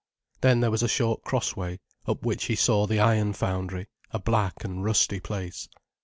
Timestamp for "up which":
2.07-2.49